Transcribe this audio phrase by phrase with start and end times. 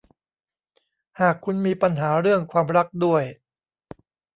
[1.19, 3.23] หากคุณมีปัญหาเรื่องความรักด้วย